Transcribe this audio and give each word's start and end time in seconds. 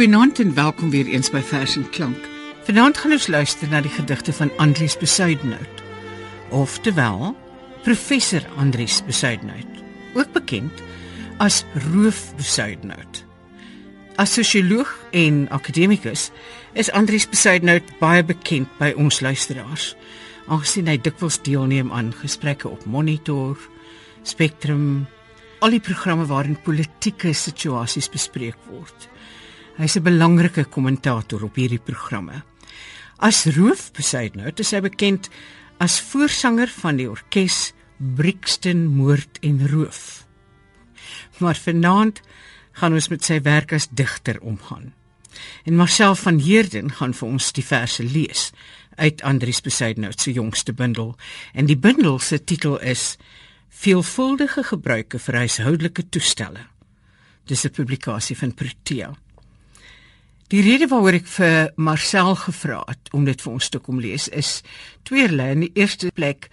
Goeienaand 0.00 0.38
en 0.38 0.54
welkom 0.54 0.90
weer 0.90 1.06
eens 1.06 1.28
by 1.30 1.42
Vers 1.44 1.74
en 1.76 1.90
Klank. 1.90 2.28
Vanaand 2.64 2.96
gaan 2.98 3.12
ons 3.12 3.26
luister 3.26 3.68
na 3.68 3.82
die 3.84 3.90
gedigte 3.92 4.32
van 4.32 4.48
Andries 4.56 4.94
Besuidenhout. 4.96 5.82
Oftewel, 6.48 7.36
professor 7.84 8.40
Andries 8.56 9.02
Besuidenhout, 9.04 9.82
ook 10.14 10.32
bekend 10.32 10.80
as 11.36 11.66
Roof 11.92 12.32
Besuidenhout. 12.36 13.20
As 14.16 14.32
sosioloog 14.32 14.88
en 15.12 15.44
akademikus 15.52 16.30
is 16.72 16.88
Andries 16.96 17.28
Besuidenhout 17.28 17.92
baie 18.00 18.24
bekend 18.24 18.72
by 18.80 18.94
ons 18.96 19.20
luisteraars. 19.20 19.92
Aangesien 20.48 20.88
hy 20.88 20.96
dikwels 20.96 21.42
deelneem 21.44 21.92
aan 21.92 22.14
gesprekke 22.22 22.72
op 22.72 22.88
Monitor, 22.88 23.60
Spectrum, 24.24 25.04
al 25.60 25.76
die 25.76 25.84
programme 25.84 26.24
waarin 26.24 26.56
politieke 26.64 27.36
situasies 27.36 28.08
bespreek 28.08 28.56
word. 28.72 29.10
Hy's 29.76 29.96
'n 29.96 30.02
belangrike 30.02 30.64
kommentator 30.64 31.44
op 31.44 31.54
hierdie 31.54 31.78
programme. 31.78 32.42
As 33.18 33.44
Roof 33.44 33.92
Besuidnout 33.92 34.60
is 34.60 34.70
hy 34.70 34.80
bekend 34.80 35.28
as 35.78 36.00
voorsanger 36.00 36.68
van 36.68 36.96
die 36.96 37.08
orkes 37.08 37.72
Brixton 37.98 38.86
Moord 38.86 39.38
en 39.40 39.68
Roof. 39.68 40.26
Maar 41.38 41.56
vanaand 41.56 42.20
gaan 42.72 42.92
ons 42.92 43.08
met 43.08 43.24
sy 43.24 43.40
werk 43.40 43.72
as 43.72 43.88
digter 43.88 44.40
omgaan. 44.40 44.92
En 45.64 45.76
Marcel 45.76 46.14
van 46.14 46.38
Heerden 46.38 46.90
gaan 46.92 47.14
vir 47.14 47.28
ons 47.28 47.52
die 47.52 47.64
verse 47.64 48.04
lees 48.04 48.50
uit 48.96 49.22
Andries 49.22 49.60
Besuidnout 49.60 50.20
se 50.20 50.32
jongste 50.32 50.72
bundel 50.72 51.16
en 51.52 51.66
die 51.66 51.78
bundel 51.78 52.18
se 52.18 52.44
titel 52.44 52.78
is 52.80 53.16
Veelvuldige 53.70 54.64
gebruike 54.66 55.18
vir 55.18 55.36
huishoudelike 55.44 56.08
toestelle. 56.08 56.66
Dis 57.46 57.64
'n 57.64 57.70
publikasie 57.70 58.36
van 58.36 58.54
Protea. 58.54 59.14
Die 60.50 60.64
rede 60.66 60.88
waaroor 60.90 61.14
ek 61.14 61.28
vir 61.30 61.68
Marcel 61.78 62.32
gevra 62.34 62.80
het 62.88 63.12
om 63.14 63.22
dit 63.28 63.38
vir 63.38 63.52
ons 63.52 63.68
te 63.70 63.78
kom 63.78 64.00
lees 64.02 64.24
is 64.34 64.64
tweerlei. 65.06 65.52
In 65.54 65.62
die 65.62 65.76
eerste 65.78 66.10
plek 66.10 66.48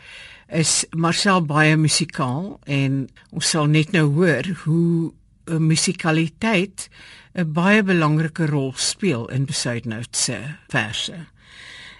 is 0.54 0.84
Marcel 0.94 1.42
baie 1.50 1.74
musikaal 1.82 2.60
en 2.70 3.08
ons 3.34 3.50
sal 3.56 3.66
net 3.74 3.98
nou 3.98 4.06
hoor 4.20 4.46
hoe 4.68 5.14
'n 5.50 5.66
musikaliteit 5.66 6.90
'n 7.34 7.54
baie 7.54 7.82
belangrike 7.82 8.46
rol 8.46 8.74
speel 8.78 9.26
in 9.34 9.50
Besuidnout 9.50 10.16
se 10.16 10.38
verse. 10.70 11.18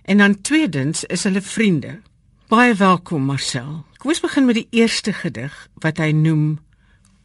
En 0.06 0.18
dan 0.18 0.42
tweedens 0.42 1.04
is 1.04 1.24
hulle 1.24 1.42
vriende. 1.42 2.02
Baie 2.48 2.76
welkom 2.76 3.26
Marcel. 3.26 3.86
Kom 3.98 4.12
ons 4.12 4.22
begin 4.22 4.46
met 4.46 4.56
die 4.56 4.68
eerste 4.70 5.14
gedig 5.14 5.70
wat 5.82 5.98
hy 5.98 6.12
noem 6.12 6.60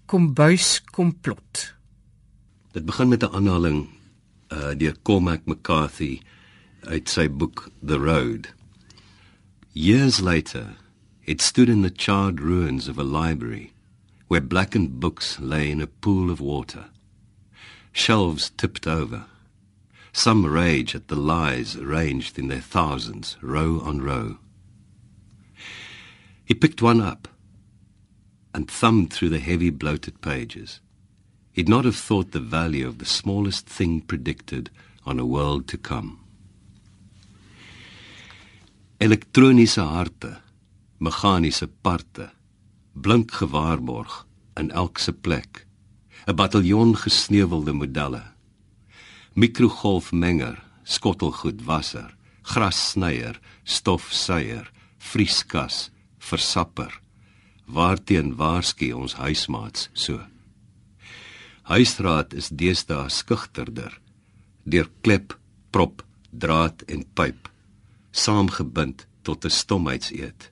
Kombuis 0.06 0.80
komplot. 0.90 1.74
Dit 2.72 2.86
begin 2.86 3.08
met 3.08 3.22
'n 3.22 3.34
aanhaling 3.34 4.01
uh, 4.52 4.74
deur 4.74 4.94
Cormac 5.04 5.46
McCarthy 5.46 6.20
uit 6.86 7.08
sy 7.08 7.26
boek 7.28 7.70
The 7.82 7.98
Road. 7.98 8.48
Years 9.72 10.20
later, 10.20 10.76
it 11.24 11.40
stood 11.40 11.68
in 11.68 11.82
the 11.82 11.90
charred 11.90 12.40
ruins 12.40 12.88
of 12.88 12.98
a 12.98 13.04
library 13.04 13.72
where 14.28 14.40
blackened 14.40 15.00
books 15.00 15.38
lay 15.40 15.70
in 15.70 15.80
a 15.80 15.86
pool 15.86 16.30
of 16.30 16.40
water. 16.40 16.86
Shelves 17.92 18.50
tipped 18.56 18.86
over. 18.86 19.26
Some 20.12 20.44
rage 20.44 20.94
at 20.94 21.08
the 21.08 21.16
lies 21.16 21.76
arranged 21.76 22.38
in 22.38 22.48
their 22.48 22.60
thousands, 22.60 23.36
row 23.40 23.80
on 23.80 24.02
row. 24.02 24.38
He 26.44 26.54
picked 26.54 26.82
one 26.82 27.00
up 27.00 27.28
and 28.54 28.70
thumbed 28.70 29.12
through 29.12 29.30
the 29.30 29.38
heavy 29.38 29.70
bloated 29.70 30.20
pages. 30.20 30.80
He'd 31.52 31.68
not 31.68 31.84
have 31.84 31.96
thought 31.96 32.32
the 32.32 32.40
value 32.40 32.86
of 32.88 32.98
the 32.98 33.04
smallest 33.04 33.66
thing 33.66 34.00
predicted 34.00 34.70
on 35.04 35.18
a 35.18 35.26
world 35.26 35.68
to 35.68 35.76
come. 35.76 36.18
Elektroniese 39.00 39.82
harte, 39.82 40.36
meganiese 41.00 41.68
parte, 41.82 42.30
blink 42.94 43.32
gewaarborg 43.32 44.24
in 44.56 44.70
elke 44.70 45.12
plek, 45.22 45.66
'n 46.26 46.36
bataljon 46.36 46.94
gesneuvelde 46.94 47.72
modelle. 47.72 48.22
Mikrogolfmenger, 49.34 50.62
skottelgoed 50.84 51.64
wasser, 51.66 52.14
grassnyer, 52.42 53.40
stofsuier, 53.64 54.70
vrieskas, 54.98 55.90
versapper. 56.18 57.00
Waarteen 57.66 58.36
waarsku 58.36 58.92
ons 58.94 59.14
huismaats 59.14 59.88
so? 59.94 60.31
Huisraad 61.70 62.34
is 62.34 62.50
deesdae 62.50 63.08
skugterder 63.10 63.98
deur 64.64 64.88
klep, 65.02 65.34
prop, 65.70 66.02
draad 66.30 66.82
en 66.86 67.02
pyp 67.18 67.48
saamgebind 68.12 69.06
tot 69.22 69.44
'n 69.44 69.50
stomheidseet. 69.50 70.50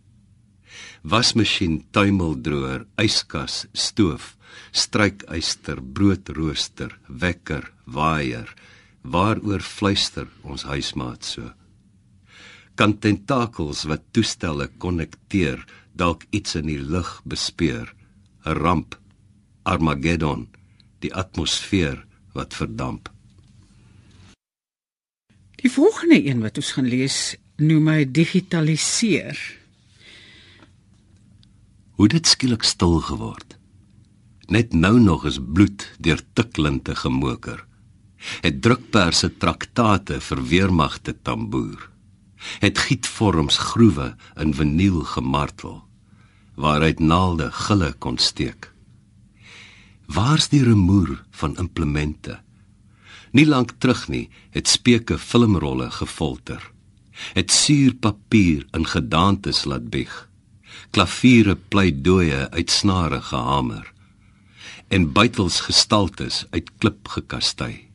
Wasmasjien, 1.03 1.85
tuimeldroër, 1.93 2.87
yskas, 2.97 3.67
stoof, 3.73 4.37
strykyster, 4.73 5.83
broodrooster, 5.83 6.99
wekker, 7.09 7.73
waaier, 7.87 8.49
waaroor 9.03 9.61
fluister 9.61 10.29
ons 10.43 10.63
huismaat 10.63 11.25
so. 11.25 11.53
Kan 12.75 12.99
tentakels 12.99 13.85
wat 13.85 14.13
toestelle 14.13 14.69
konnekteer 14.79 15.67
dalk 15.95 16.25
iets 16.31 16.55
in 16.55 16.67
die 16.67 16.81
lug 16.81 17.21
bespeur, 17.25 17.95
'n 18.47 18.55
ramp, 18.55 18.97
Armageddon 19.65 20.49
die 21.05 21.13
atmosfeer 21.15 22.05
wat 22.37 22.55
verdamp. 22.55 23.11
Die 25.61 25.71
volgende 25.73 26.21
een 26.25 26.41
wat 26.41 26.57
ons 26.57 26.73
gaan 26.77 26.89
lees, 26.89 27.37
noem 27.61 27.89
hy 27.93 28.05
digitaliseer. 28.09 29.39
Hoe 32.01 32.09
dit 32.09 32.27
skielik 32.27 32.65
stil 32.65 33.01
geword. 33.05 33.59
Net 34.49 34.73
nou 34.73 34.97
nog 35.01 35.27
is 35.29 35.39
bloed 35.39 35.85
deur 36.01 36.23
tiklinte 36.35 36.97
gemoker. 36.97 37.61
Het 38.41 38.63
drukperse 38.65 39.37
traktate 39.37 40.19
vir 40.25 40.43
weermagte 40.49 41.15
tamboer. 41.23 41.87
Het 42.65 42.79
gietvorms 42.79 43.61
groewe 43.71 44.15
in 44.41 44.57
vinyl 44.57 45.05
gemartel 45.05 45.83
waaruit 46.61 46.99
naalde 47.01 47.49
gille 47.53 47.93
kon 47.99 48.19
steek. 48.19 48.70
Waar's 50.11 50.49
die 50.51 50.63
remoer 50.67 51.23
van 51.31 51.57
implemente? 51.57 52.41
Nie 53.31 53.47
lank 53.47 53.77
terug 53.79 54.09
nie, 54.11 54.27
het 54.51 54.69
speke 54.69 55.19
filmrolle 55.19 55.91
gefolter. 55.95 56.65
Het 57.37 57.53
suurpapier 57.55 58.67
in 58.75 58.87
gedaantes 58.91 59.65
laat 59.71 59.87
bieg. 59.91 60.15
Klaviere 60.91 61.55
pleidooie 61.55 62.49
uit 62.51 62.71
snare 62.71 63.21
gehamer 63.23 63.93
en 64.91 65.13
buitels 65.15 65.61
gestaltes 65.63 66.43
uit 66.51 66.71
klip 66.83 67.09
gekastei. 67.09 67.87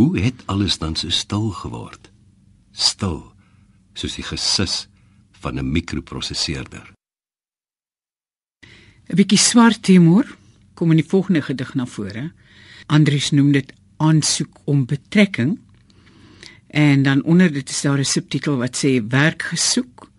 Hoe 0.00 0.18
het 0.18 0.40
alles 0.46 0.78
dan 0.78 0.96
so 0.96 1.12
stil 1.12 1.50
geword? 1.50 2.08
Stil, 2.72 3.20
soos 3.92 4.16
die 4.16 4.24
gesis 4.24 4.86
van 5.40 5.58
'n 5.58 5.72
mikroprosesseerder. 5.72 6.92
'n 9.08 9.16
Bietjie 9.16 9.38
swart 9.38 9.86
humor 9.86 10.24
kom 10.74 10.90
in 10.90 10.96
die 10.96 11.08
volgende 11.08 11.42
gedig 11.42 11.74
na 11.74 11.86
vore. 11.86 12.32
Andries 12.86 13.30
noem 13.30 13.52
dit 13.52 13.72
aansoek 13.96 14.58
om 14.64 14.86
betrekking. 14.86 15.58
En 16.66 17.02
dan 17.02 17.22
onder 17.22 17.52
dit 17.52 17.70
is 17.70 17.80
daar 17.80 17.98
'n 17.98 18.04
subtitel 18.04 18.56
wat 18.56 18.76
sê 18.76 19.06
werk 19.08 19.42
gesoek 19.42 20.10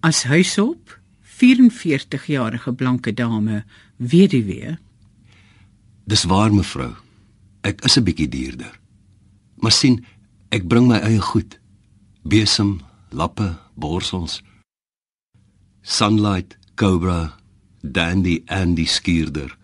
as 0.00 0.22
huishulp 0.22 1.00
44-jarige 1.22 2.72
blanke 2.72 3.14
dame 3.14 3.64
weduwee. 3.96 4.78
Dis 6.04 6.24
waar 6.24 6.54
mevrou. 6.54 6.94
Ek 7.60 7.84
is 7.84 7.96
'n 7.96 8.02
bietjie 8.02 8.28
duurder. 8.28 8.80
Maar 9.54 9.72
sien, 9.72 10.04
ek 10.48 10.66
bring 10.68 10.86
my 10.86 10.98
eie 10.98 11.20
goed. 11.20 11.58
Besem, 12.22 12.80
lappe, 13.10 13.58
borsels. 13.74 14.42
Sunlight, 15.82 16.56
Cobra, 16.74 17.34
Dandy 17.82 18.42
Andy 18.46 18.84
skierder. 18.84 19.57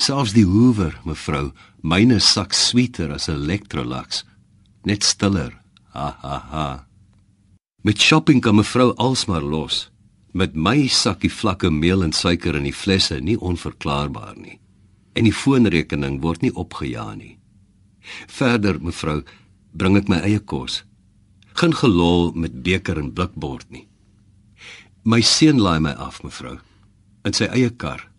Selfs 0.00 0.32
die 0.32 0.46
Hoover, 0.48 0.94
mevrou, 1.04 1.50
myne 1.84 2.22
sak 2.24 2.54
sweeter 2.56 3.10
as 3.12 3.28
'n 3.28 3.36
Electrolux, 3.36 4.24
net 4.86 5.04
stiller. 5.04 5.52
Ha 5.92 6.16
ha 6.22 6.38
ha. 6.52 6.86
Met 7.84 8.00
shopping 8.00 8.40
kan 8.40 8.56
mevrou 8.56 8.94
alsmaar 8.96 9.42
los. 9.42 9.90
Met 10.32 10.54
my 10.54 10.88
sakkie 10.88 11.30
vlakke 11.30 11.70
meel 11.70 12.02
en 12.02 12.12
suiker 12.12 12.56
in 12.56 12.64
die 12.64 12.72
flesse 12.72 13.20
nie 13.20 13.36
onverklaarbaar 13.36 14.36
nie. 14.36 14.58
En 15.14 15.24
die 15.24 15.32
foonrekening 15.32 16.22
word 16.22 16.42
nie 16.42 16.54
opgejaag 16.54 17.16
nie. 17.16 17.38
Verder, 18.26 18.80
mevrou, 18.80 19.22
bring 19.72 19.96
ek 19.96 20.08
my 20.08 20.16
eie 20.16 20.38
kos. 20.38 20.84
Geen 21.52 21.74
gelol 21.74 22.32
met 22.32 22.62
beker 22.62 22.98
en 22.98 23.12
blikbord 23.12 23.70
nie. 23.70 23.88
My 25.04 25.20
seun 25.20 25.58
laai 25.58 25.80
my 25.80 25.92
af, 25.92 26.22
mevrou, 26.22 26.58
in 27.24 27.32
sy 27.32 27.44
eie 27.44 27.70
kar 27.70 28.09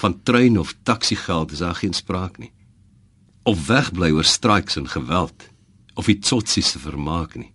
van 0.00 0.22
trein 0.22 0.58
of 0.58 0.74
taxi 0.82 1.16
geld 1.16 1.52
is 1.52 1.62
daar 1.64 1.76
geen 1.76 1.94
spraak 1.94 2.38
nie. 2.38 2.52
of 3.42 3.66
wegbly 3.66 4.10
oor 4.10 4.24
strikes 4.24 4.76
en 4.76 4.88
geweld 4.88 5.48
of 5.94 6.06
die 6.08 6.18
tsotsies 6.18 6.70
se 6.72 6.78
vermaak 6.80 7.34
nie. 7.36 7.50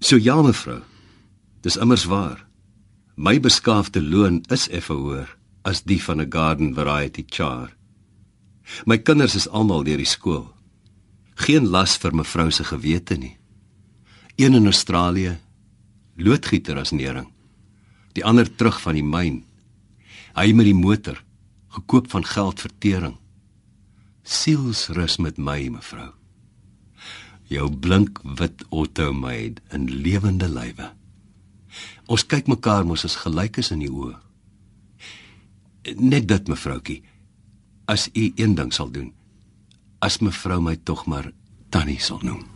So 0.00 0.18
ja 0.20 0.36
mevrou, 0.42 0.82
dis 1.64 1.78
immers 1.80 2.04
waar. 2.10 2.42
My 3.16 3.38
beskaafde 3.40 4.02
loon 4.02 4.42
is 4.52 4.66
effe 4.68 4.96
hoër 4.98 5.30
as 5.64 5.84
die 5.88 6.00
van 6.02 6.20
'n 6.20 6.30
garden 6.30 6.74
variety 6.74 7.24
char. 7.26 7.70
My 8.86 8.98
kinders 8.98 9.34
is 9.34 9.48
almal 9.48 9.84
deur 9.84 9.96
die 9.96 10.12
skool. 10.16 10.52
Geen 11.34 11.68
las 11.68 11.96
vir 11.96 12.14
mevrou 12.14 12.50
se 12.50 12.64
gewete 12.64 13.16
nie. 13.16 13.36
Een 14.36 14.54
in 14.54 14.66
Australië, 14.66 15.38
loodgieter 16.16 16.78
as 16.78 16.90
nering. 16.90 17.28
Die 18.12 18.24
ander 18.24 18.54
terug 18.56 18.80
van 18.80 18.94
die 18.94 19.04
myn. 19.04 19.44
Hy 20.34 20.50
met 20.50 20.66
die 20.66 20.74
motor, 20.74 21.20
gekoop 21.76 22.10
van 22.10 22.24
geld 22.26 22.62
vir 22.64 22.72
tering. 22.82 23.16
Sielsrus 24.26 25.20
met 25.22 25.38
my 25.38 25.68
mevrou. 25.70 26.10
Jou 27.46 27.68
blink 27.70 28.18
wit 28.40 28.64
auto 28.70 29.12
maid 29.12 29.60
in 29.70 29.86
lewende 29.86 30.48
lywe. 30.50 30.90
Ons 32.10 32.24
kyk 32.26 32.48
mekaar 32.50 32.86
mos 32.88 33.04
as 33.06 33.20
gelykes 33.22 33.70
in 33.74 33.84
die 33.84 33.92
oë. 33.92 34.16
Net 36.00 36.26
dit 36.30 36.50
mevroutjie. 36.50 37.02
As 37.86 38.08
u 38.16 38.32
een 38.34 38.56
ding 38.58 38.72
sal 38.72 38.90
doen, 38.90 39.12
as 40.00 40.18
mevrou 40.24 40.58
my 40.60 40.74
tog 40.82 41.04
maar 41.06 41.30
Tannie 41.70 42.00
sal 42.00 42.22
noem. 42.24 42.53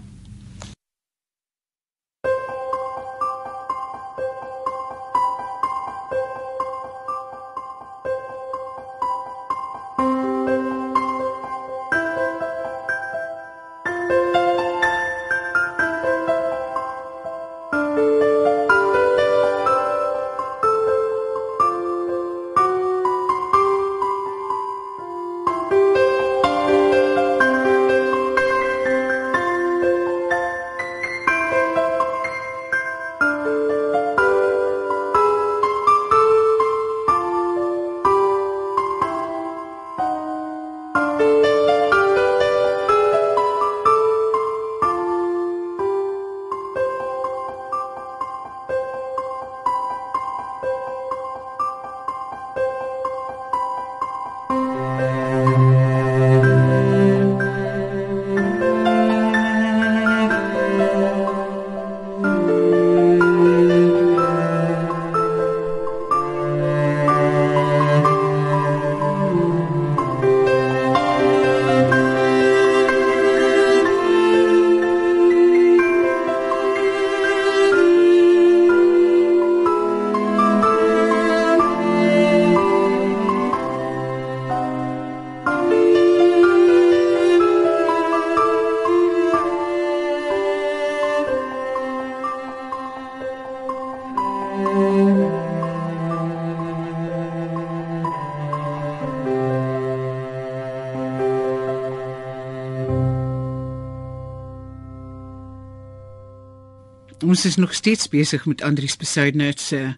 Ons 107.19 107.45
is 107.45 107.57
nog 107.57 107.75
steeds 107.75 108.09
besig 108.09 108.45
met 108.47 108.63
Andrius 108.63 108.97
Besuidnout 108.97 109.61
se 109.61 109.95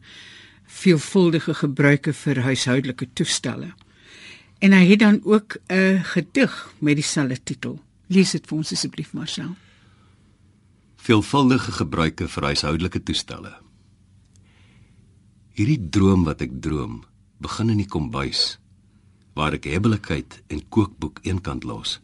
veelvuldige 0.64 1.54
gebruike 1.54 2.14
vir 2.16 2.38
huishoudelike 2.46 3.10
toestelle. 3.12 3.74
En 4.64 4.72
hy 4.72 4.86
het 4.88 4.98
dan 4.98 5.20
ook 5.24 5.56
'n 5.68 6.00
gedig 6.02 6.72
met 6.78 6.96
dieselfde 6.96 7.42
titel. 7.42 7.80
Lees 8.06 8.30
dit 8.30 8.46
vir 8.46 8.56
ons 8.56 8.72
asseblief, 8.72 9.12
Marcel. 9.12 9.56
Veelvuldige 10.96 11.72
gebruike 11.72 12.28
vir 12.28 12.42
huishoudelike 12.42 13.02
toestelle. 13.02 13.52
Hierdie 15.52 15.88
droom 15.90 16.24
wat 16.24 16.40
ek 16.40 16.50
droom, 16.60 17.04
begin 17.38 17.70
in 17.70 17.76
die 17.76 17.88
kombuis 17.88 18.58
waar 19.34 19.52
ek 19.52 19.64
hebbelikheid 19.64 20.42
en 20.48 20.68
kookboek 20.68 21.18
eenkant 21.22 21.64
los 21.64 22.00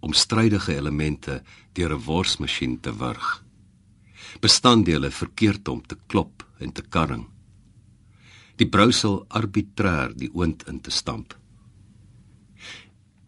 om 0.00 0.12
strydige 0.12 0.74
elemente 0.76 1.42
deur 1.72 1.94
'n 1.94 2.04
worsmasjien 2.04 2.80
te 2.80 2.96
wurg 2.96 3.44
bestanddele 4.40 5.10
verkeerd 5.10 5.68
om 5.68 5.82
te 5.86 5.96
klop 6.06 6.46
en 6.58 6.72
te 6.72 6.82
karring. 6.82 7.26
Die 8.56 8.68
brousel 8.68 9.24
arbitrêr 9.28 10.14
die 10.14 10.30
oond 10.32 10.64
in 10.68 10.80
te 10.80 10.90
stamp. 10.90 11.34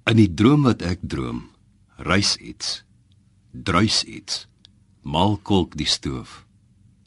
In 0.07 0.17
die 0.17 0.31
droom 0.35 0.63
wat 0.69 0.83
ek 0.83 1.01
droom, 1.03 1.51
reis 1.97 2.37
iets, 2.37 2.85
druis 3.53 4.05
iets, 4.05 4.47
maal 5.03 5.39
kolk 5.43 5.77
die 5.77 5.89
stoof 5.89 6.45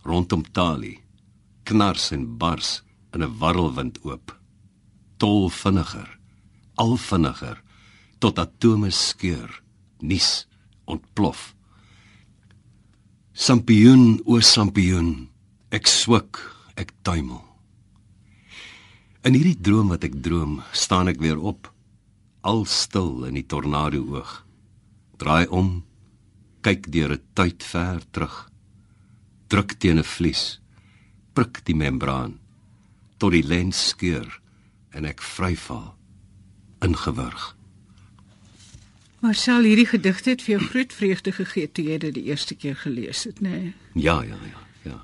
rondom 0.08 0.44
talie, 0.56 0.98
knars 1.68 2.12
en 2.16 2.24
bars 2.40 2.82
in 3.14 3.24
'n 3.24 3.38
warrelwind 3.40 3.98
oop. 4.04 4.32
Tol 5.18 5.50
vinniger, 5.50 6.10
al 6.76 6.96
vinniger 6.98 7.58
tot 8.20 8.40
atome 8.40 8.92
skeur, 8.92 9.64
nuus 10.00 10.48
ontplof. 10.86 11.57
Sampioen 13.38 14.16
o 14.26 14.40
sampioen, 14.42 15.12
ek 15.70 15.86
swik, 15.86 16.40
ek 16.74 16.90
tuimel. 17.06 17.44
In 19.22 19.38
hierdie 19.38 19.60
droom 19.62 19.92
wat 19.94 20.08
ek 20.08 20.16
droom, 20.26 20.56
staan 20.74 21.12
ek 21.12 21.22
weer 21.22 21.38
op, 21.38 21.70
al 22.42 22.66
stil 22.66 23.28
in 23.30 23.38
die 23.38 23.46
tornado 23.46 24.02
oog. 24.10 24.32
Draai 25.22 25.46
om, 25.54 25.84
kyk 26.66 26.90
deur 26.90 27.14
'n 27.14 27.22
tyd 27.38 27.62
ver 27.62 28.02
terug. 28.10 28.50
Druk 29.54 29.78
teen 29.78 30.00
'n 30.02 30.04
vlies, 30.16 30.58
prik 31.36 31.62
die 31.70 31.78
membraan 31.78 32.40
tot 33.20 33.38
die 33.38 33.46
lens 33.46 33.94
skeur 33.94 34.42
en 34.98 35.06
ek 35.06 35.22
vryval 35.22 35.94
ingewurg. 36.82 37.57
Marcel, 39.20 39.66
hierdie 39.66 39.88
gedigte 39.90 40.36
het 40.36 40.44
vir 40.46 40.58
jou 40.58 40.66
groot 40.68 40.92
vreugde 40.94 41.32
gegee 41.34 41.70
toe 41.74 41.86
jy 41.88 41.96
dit 42.04 42.14
die 42.20 42.28
eerste 42.30 42.54
keer 42.56 42.76
gelees 42.78 43.24
het, 43.26 43.40
nê? 43.42 43.50
Nee? 43.50 43.74
Ja, 43.98 44.20
ja, 44.22 44.38
ja, 44.46 44.62
ja. 44.86 45.00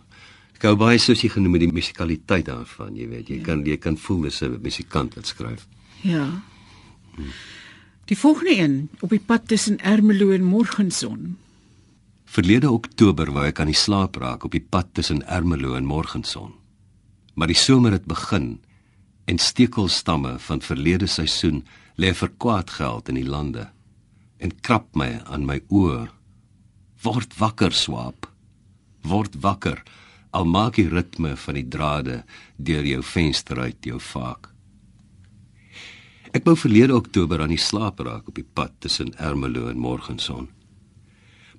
Ek 0.53 0.67
hou 0.69 0.75
baie 0.77 0.99
soos 1.01 1.23
jy 1.25 1.31
genoem 1.33 1.57
die 1.63 1.71
musikaliteit 1.73 2.45
daarvan, 2.45 2.93
jy 2.93 3.07
weet, 3.09 3.31
jy 3.31 3.39
ja. 3.39 3.45
kan 3.47 3.65
jy 3.65 3.79
kan 3.81 3.97
voel 3.97 4.21
dis 4.29 4.41
'n 4.43 4.61
musikant 4.61 5.17
wat 5.17 5.25
skryf. 5.25 5.65
Ja. 6.03 6.43
Die 8.05 8.17
volgende 8.17 8.53
een 8.53 8.89
op 9.01 9.09
die 9.09 9.19
pad 9.19 9.47
tussen 9.47 9.79
Ermelo 9.79 10.29
en 10.31 10.43
Morgenson. 10.43 11.37
Verlede 12.25 12.71
Oktober 12.71 13.31
wou 13.31 13.45
ek 13.45 13.59
aan 13.59 13.71
die 13.73 13.81
slaap 13.81 14.15
raak 14.15 14.43
op 14.43 14.51
die 14.51 14.65
pad 14.69 14.93
tussen 14.93 15.25
Ermelo 15.27 15.73
en 15.73 15.85
Morgenson. 15.85 16.53
Maar 17.33 17.47
die 17.47 17.57
somer 17.57 17.91
het 17.91 18.05
begin 18.05 18.59
en 19.25 19.37
stekelstamme 19.37 20.39
van 20.39 20.61
verlede 20.61 21.07
seisoen 21.07 21.65
lê 21.97 22.13
vir 22.13 22.29
kwaad 22.37 22.69
geld 22.69 23.09
in 23.09 23.15
die 23.15 23.29
lande 23.29 23.73
en 24.43 24.51
krap 24.61 24.91
my 24.99 25.21
aan 25.23 25.45
my 25.47 25.61
oor. 25.71 26.11
Word 27.03 27.35
wakker, 27.39 27.71
swaap. 27.71 28.27
Word 29.07 29.39
wakker. 29.43 29.79
Al 30.35 30.47
maak 30.49 30.79
die 30.79 30.89
ritme 30.89 31.35
van 31.39 31.59
die 31.59 31.67
drade 31.67 32.23
deur 32.57 32.85
jou 32.87 33.03
venster 33.05 33.59
uit 33.59 33.87
jou 33.87 33.99
vaak. 34.01 34.49
Ek 36.33 36.47
wou 36.47 36.55
verlede 36.57 36.95
Oktober 36.97 37.43
aan 37.43 37.53
die 37.53 37.61
slaap 37.61 38.01
raak 38.01 38.27
op 38.31 38.39
die 38.39 38.47
pad 38.57 38.73
tussen 38.81 39.13
Ermelo 39.21 39.67
en 39.69 39.77
Morgenson. 39.77 40.47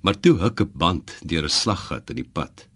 Maar 0.03 0.19
toe 0.19 0.35
huk 0.41 0.61
'n 0.61 0.71
band 0.75 1.15
deur 1.23 1.45
'n 1.45 1.49
slaggat 1.49 2.09
in 2.09 2.17
die 2.17 2.31
pad. 2.37 2.67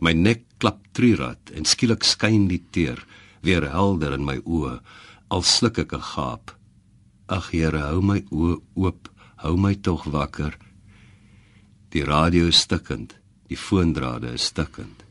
My 0.00 0.12
nek 0.12 0.42
klap 0.58 0.80
trierad 0.92 1.50
en 1.54 1.64
skielik 1.64 2.02
skyn 2.04 2.48
die 2.48 2.64
teer 2.70 3.06
weer 3.42 3.70
helder 3.70 4.12
in 4.12 4.24
my 4.24 4.38
oë 4.44 4.80
al 5.30 5.42
sluk 5.42 5.78
ek 5.78 5.92
'n 5.94 6.08
gaap. 6.14 6.56
Ag 7.28 7.50
Here, 7.50 7.78
hou 7.78 8.02
my 8.02 8.20
oë 8.30 8.60
oop, 8.74 9.08
hou 9.42 9.56
my 9.58 9.74
tog 9.74 10.04
wakker. 10.06 10.54
Die 11.92 12.04
radio 12.06 12.48
is 12.48 12.62
stikkend, 12.62 13.16
die 13.50 13.58
foondrade 13.58 14.32
is 14.36 14.46
stikkend. 14.52 15.02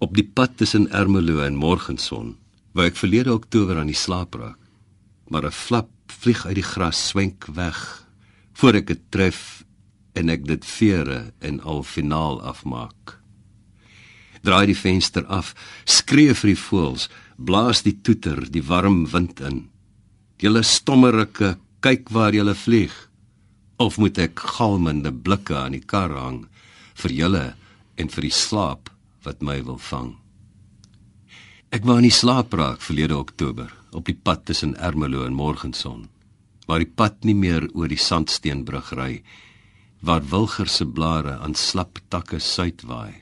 Op 0.00 0.14
die 0.16 0.24
pad 0.26 0.56
tussen 0.56 0.88
Ermelo 0.94 1.42
en 1.44 1.58
Morgenson, 1.58 2.36
waar 2.72 2.88
ek 2.88 2.98
verlede 2.98 3.34
Oktober 3.34 3.78
aan 3.80 3.90
die 3.90 3.98
slaap 3.98 4.34
raak, 4.38 4.58
maar 5.28 5.44
'n 5.44 5.52
flap 5.52 5.90
vlieg 6.06 6.46
uit 6.46 6.54
die 6.54 6.70
gras 6.72 7.08
swenk 7.08 7.46
weg 7.52 8.06
voor 8.52 8.74
ek 8.74 8.86
dit 8.86 9.02
tref 9.10 9.64
en 10.14 10.28
ek 10.28 10.46
dit 10.46 10.64
vere 10.64 11.32
en 11.40 11.60
al 11.60 11.82
finaal 11.82 12.40
afmaak. 12.42 13.18
Draai 14.42 14.66
die 14.66 14.78
venster 14.78 15.26
af, 15.26 15.54
skree 15.84 16.34
vir 16.34 16.54
die 16.54 16.62
voëls, 16.62 17.08
blaas 17.36 17.82
die 17.82 17.98
toeter, 18.02 18.50
die 18.50 18.62
warm 18.62 19.06
wind 19.12 19.40
in. 19.40 19.68
Julle 20.38 20.62
stommerike, 20.62 21.58
kyk 21.80 22.10
waar 22.10 22.34
julle 22.34 22.54
vlieg. 22.54 22.94
Of 23.78 23.98
moet 24.02 24.18
ek 24.18 24.40
galmende 24.58 25.12
blikke 25.14 25.54
aan 25.54 25.76
die 25.76 25.84
kar 25.84 26.10
hang 26.10 26.46
vir 26.98 27.14
julle 27.14 27.44
en 27.98 28.10
vir 28.10 28.26
die 28.26 28.34
slaap 28.34 28.90
wat 29.22 29.44
my 29.46 29.60
wil 29.62 29.78
vang? 29.78 30.16
Ek 31.70 31.84
wou 31.86 31.98
in 32.00 32.08
die 32.08 32.14
slaap 32.14 32.54
raak 32.56 32.82
verlede 32.82 33.14
Oktober 33.14 33.70
op 33.94 34.08
die 34.08 34.16
pad 34.16 34.46
tussen 34.48 34.74
Ermelo 34.74 35.22
en 35.26 35.36
Morgenson, 35.38 36.08
waar 36.66 36.82
die 36.82 36.90
pad 36.90 37.22
nie 37.28 37.36
meer 37.36 37.68
oor 37.74 37.88
die 37.92 38.00
sandsteenbrug 38.00 38.90
ry, 38.98 39.22
waar 40.02 40.26
wilger 40.32 40.68
se 40.68 40.86
blare 40.86 41.38
aan 41.38 41.54
slap 41.54 42.02
takke 42.10 42.40
suid 42.42 42.82
waai, 42.88 43.14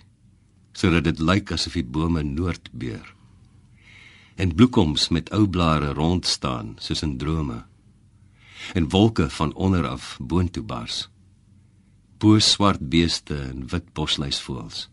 sodat 0.73 1.05
dit 1.05 1.21
lyk 1.21 1.53
asof 1.53 1.77
die 1.77 1.85
bome 1.85 2.25
noord 2.25 2.71
beer. 2.73 3.05
En 4.37 4.55
bloekoms 4.57 5.11
met 5.13 5.33
ou 5.37 5.47
blare 5.49 5.93
rond 5.97 6.27
staan 6.27 6.77
soos 6.81 7.03
in 7.05 7.17
drome. 7.21 7.65
En 8.73 8.88
wolke 8.88 9.30
van 9.30 9.54
onder 9.54 9.88
af 9.88 10.16
boontoe 10.20 10.62
bars. 10.62 11.08
Bo 12.18 12.38
swart 12.38 12.88
beeste 12.88 13.37
en 13.37 13.66
wit 13.68 13.92
bosluisvoëls. 13.92 14.88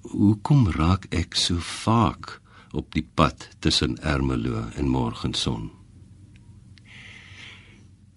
Hoekom 0.00 0.70
raak 0.70 1.06
ek 1.14 1.36
so 1.36 1.60
vaak 1.60 2.40
op 2.72 2.92
die 2.94 3.04
pad 3.14 3.48
tussen 3.58 3.98
Ermelo 4.02 4.64
en 4.74 4.88
Morgenson? 4.88 5.70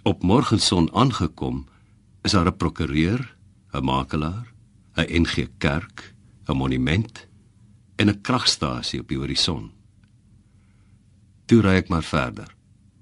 Op 0.04 0.24
Morgenson 0.24 0.90
aangekom, 0.94 1.66
is 2.22 2.32
daar 2.32 2.48
'n 2.48 2.58
prokureur, 2.58 3.36
'n 3.72 3.84
makelaar, 3.84 4.54
'n 4.96 5.22
NG 5.22 5.48
Kerk, 5.58 6.16
'n 6.48 6.58
monument 6.58 7.28
en 7.96 8.10
'n 8.10 8.22
kragstasie 8.22 9.00
op 9.00 9.08
die 9.08 9.18
horison. 9.18 9.72
Toe 11.46 11.62
ry 11.62 11.76
ek 11.82 11.90
maar 11.90 12.04
verder 12.04 12.56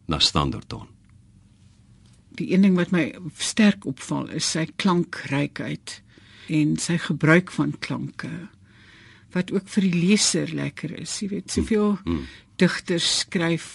na 0.05 0.19
Standerton. 0.19 0.90
Die 2.39 2.51
een 2.53 2.61
ding 2.61 2.75
wat 2.79 2.93
my 2.95 3.11
sterk 3.37 3.85
opval 3.85 4.29
is 4.29 4.47
sy 4.51 4.67
klankrykheid 4.75 6.01
en 6.51 6.77
sy 6.79 6.97
gebruik 6.97 7.51
van 7.51 7.75
klanke 7.79 8.31
wat 9.31 9.51
ook 9.55 9.67
vir 9.71 9.87
die 9.87 9.95
leser 9.95 10.51
lekker 10.55 10.91
is. 10.99 11.13
Jy 11.21 11.29
weet, 11.31 11.53
soveel 11.53 11.93
mm, 11.95 12.11
mm. 12.17 12.25
digters 12.59 13.07
skryf 13.21 13.69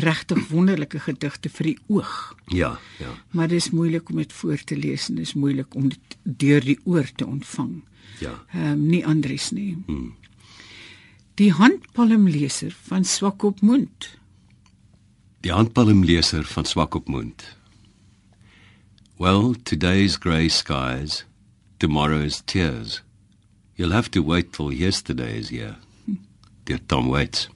regtig 0.00 0.42
wonderlike 0.52 1.00
gedigte 1.02 1.50
vir 1.50 1.72
die 1.72 1.78
oog. 1.90 2.12
Ja, 2.54 2.74
ja. 3.00 3.14
Maar 3.34 3.48
dit 3.50 3.62
is 3.62 3.70
moeilik 3.74 4.10
om 4.12 4.20
dit 4.20 4.32
voor 4.32 4.62
te 4.64 4.76
lees 4.78 5.08
en 5.08 5.18
dit 5.18 5.26
is 5.26 5.34
moeilik 5.34 5.74
om 5.74 5.88
dit 5.90 6.16
deur 6.22 6.64
die 6.64 6.78
oor 6.84 7.08
te 7.16 7.26
ontvang. 7.26 7.80
Ja. 8.20 8.36
Ehm 8.52 8.72
um, 8.72 8.86
nie 8.92 9.04
Andries 9.06 9.50
nie. 9.56 9.74
Mm. 9.86 10.14
Die 11.40 11.52
handpalmleser 11.56 12.76
van 12.84 13.04
Swakopmund. 13.04 14.10
Die 15.40 15.52
handpalmleser 15.52 16.44
van 16.44 16.64
Swakopmund. 16.68 17.56
Well, 19.20 19.52
today's 19.66 20.16
grey 20.16 20.48
skies, 20.48 21.24
tomorrow's 21.78 22.40
tears. 22.40 23.02
You'll 23.76 23.92
have 23.92 24.10
to 24.12 24.22
wait 24.22 24.54
till 24.54 24.72
yesterday 24.72 25.36
is 25.36 25.50
here. 25.50 25.76
Dear 26.64 26.78
Tom 26.88 27.10
Waits. 27.10 27.50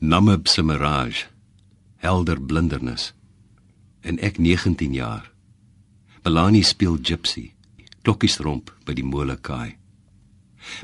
Namib 0.00 0.48
se 0.48 0.62
mirage, 0.62 1.26
helder 1.98 2.40
blindernis. 2.40 3.12
En 4.02 4.16
ek 4.24 4.40
19 4.40 4.96
jaar. 4.96 5.28
Belani 6.24 6.64
speel 6.64 6.96
gypsy, 6.96 7.52
klokkies 8.00 8.40
romp 8.40 8.72
by 8.88 8.96
die 8.96 9.04
molekaai. 9.04 9.76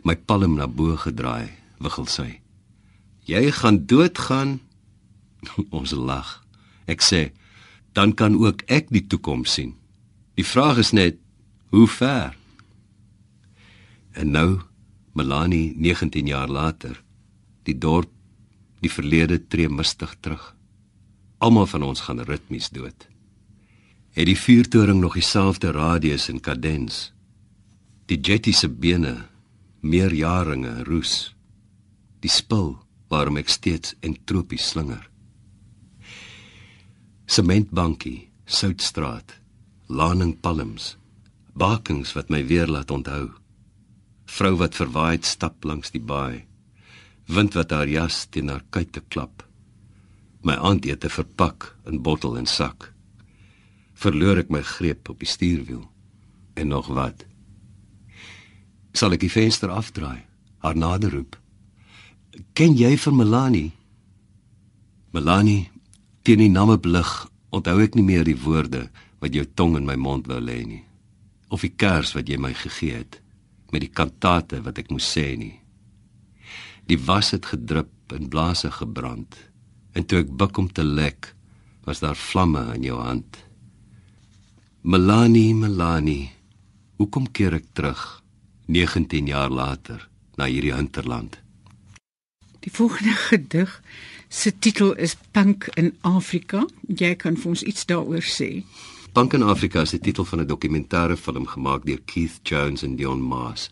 My 0.05 0.21
palm 0.21 0.61
na 0.61 0.69
bo 0.69 1.01
gedraai, 1.01 1.49
wiggel 1.81 2.13
sy. 2.13 2.31
Jy 3.25 3.49
gaan 3.57 3.87
doodgaan. 3.89 4.59
Ons 5.73 5.97
lag. 5.97 6.43
Ek 6.85 7.01
sê, 7.01 7.31
dan 7.93 8.15
kan 8.15 8.39
ook 8.39 8.63
ek 8.67 8.91
die 8.91 9.07
toekoms 9.07 9.53
sien. 9.59 9.75
Die 10.35 10.47
vraag 10.47 10.79
is 10.79 10.93
net 10.93 11.19
Hoe 11.71 11.87
ver? 11.87 12.35
En 14.11 14.31
nou, 14.31 14.61
Melanie 15.15 15.75
19 15.77 16.27
jaar 16.27 16.49
later, 16.49 16.97
die 17.63 17.79
dorp, 17.79 18.11
die 18.83 18.91
verlede 18.91 19.39
tree 19.47 19.69
mistig 19.69 20.17
terug. 20.21 20.57
Almal 21.39 21.69
van 21.71 21.83
ons 21.87 22.01
gaan 22.01 22.21
ritmies 22.27 22.73
dood. 22.75 23.07
Het 24.19 24.27
die 24.27 24.39
vuurtoring 24.39 24.99
nog 25.01 25.15
dieselfde 25.15 25.71
radius 25.71 26.27
en 26.29 26.41
kadens? 26.43 27.13
Die 28.11 28.19
jetty 28.19 28.53
se 28.53 28.69
bene, 28.69 29.15
meer 29.81 30.11
jaringe 30.11 30.83
roes. 30.85 31.37
Die 32.19 32.31
spul 32.31 32.75
waarom 33.09 33.39
ek 33.39 33.49
steeds 33.49 33.95
entropies 34.03 34.67
slinger. 34.75 35.07
Sementbankie, 37.31 38.27
Soutstraat, 38.45 39.37
Laning 39.87 40.35
Palms 40.43 40.97
bakings 41.55 42.11
wat 42.17 42.27
my 42.27 42.41
weer 42.47 42.67
laat 42.67 42.91
onthou. 42.91 43.29
Vrou 44.27 44.57
wat 44.59 44.75
verwaaid 44.75 45.27
stap 45.27 45.63
langs 45.63 45.93
die 45.95 46.03
baai. 46.03 46.43
Wind 47.31 47.55
wat 47.55 47.71
haar 47.71 47.87
jas 47.87 48.25
teen 48.27 48.51
haar 48.51 48.65
kuite 48.75 49.03
klap. 49.15 49.45
My 50.43 50.57
aandete 50.59 51.07
verpak 51.07 51.77
in 51.87 52.03
bottel 52.03 52.35
en 52.41 52.51
sak. 52.51 52.91
Verloor 53.95 54.43
ek 54.43 54.51
my 54.51 54.63
greep 54.67 55.07
op 55.15 55.23
die 55.23 55.31
stuurwiel. 55.31 55.85
En 56.59 56.75
nog 56.75 56.91
wat? 56.91 57.23
Sal 58.91 59.15
ek 59.15 59.23
die 59.23 59.31
venster 59.31 59.71
afdraai, 59.71 60.25
haar 60.67 60.75
nader 60.75 61.15
roep. 61.15 61.37
Ken 62.59 62.75
jy 62.75 62.97
vir 62.99 63.15
Melanie? 63.15 63.71
Melanie, 65.15 65.70
teen 66.23 66.43
die 66.43 66.53
name 66.53 66.77
blig, 66.79 67.11
onthou 67.51 67.81
ek 67.83 67.97
nie 67.97 68.07
meer 68.07 68.25
die 68.25 68.39
woorde 68.39 68.89
wat 69.21 69.35
jou 69.35 69.45
tong 69.55 69.77
in 69.79 69.89
my 69.89 69.97
mond 69.97 70.29
wou 70.31 70.41
lê 70.41 70.63
nie 70.65 70.85
of 71.51 71.65
die 71.67 71.75
kers 71.75 72.15
wat 72.15 72.31
jy 72.31 72.39
my 72.39 72.53
gegee 72.55 73.01
het 73.03 73.19
met 73.75 73.83
die 73.85 73.91
kantate 73.91 74.61
wat 74.65 74.79
ek 74.83 74.91
moes 74.91 75.07
sê 75.07 75.35
nie. 75.39 75.57
Die 76.91 76.99
was 77.07 77.31
het 77.35 77.51
gedrup 77.51 78.15
en 78.15 78.31
blaase 78.31 78.71
gebrand 78.75 79.37
en 79.95 80.07
toe 80.07 80.23
ek 80.23 80.31
buk 80.31 80.59
om 80.63 80.71
te 80.71 80.87
lek 80.87 81.33
was 81.87 82.03
daar 82.03 82.19
vlamme 82.19 82.63
in 82.77 82.87
jou 82.87 82.99
hand. 83.03 83.39
Melanie, 84.83 85.55
Melanie, 85.55 86.31
hoekom 86.99 87.29
keer 87.35 87.59
ek 87.59 87.71
terug 87.75 88.23
19 88.71 89.31
jaar 89.31 89.51
later 89.51 90.07
na 90.39 90.47
hierdie 90.47 90.75
hinterland? 90.75 91.39
Die 92.63 92.73
volgende 92.73 93.15
gedig 93.29 93.81
se 94.31 94.53
titel 94.59 94.95
is 94.97 95.17
Pink 95.35 95.67
in 95.75 95.91
Afrika. 96.07 96.63
Jy 96.87 97.17
kan 97.19 97.37
vir 97.37 97.51
ons 97.51 97.65
iets 97.67 97.85
daaroor 97.91 98.23
sê. 98.23 98.63
Punk 99.13 99.35
in 99.35 99.43
Afrika 99.43 99.83
is 99.83 99.91
die 99.97 100.01
titel 100.01 100.25
van 100.25 100.41
'n 100.41 100.47
dokumentêre 100.47 101.17
film 101.17 101.47
gemaak 101.47 101.85
deur 101.85 102.01
Keith 102.07 102.41
Jones 102.43 102.83
en 102.83 102.97
Dion 102.97 103.21
Maas. 103.21 103.71